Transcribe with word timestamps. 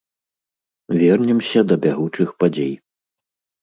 Вернемся 1.03 1.59
да 1.69 1.75
бягучых 1.87 2.29
падзей. 2.43 2.77